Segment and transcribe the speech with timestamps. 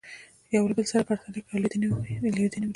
[0.55, 1.87] یو له بل سره یې پرتله کړئ او لیدنې
[2.21, 2.59] ولیکئ.